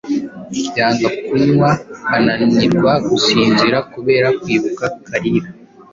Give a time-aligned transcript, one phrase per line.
[0.77, 1.69] yanga kunywa;
[2.15, 5.49] ananirwa gusinzira kubera kwibuka Kalira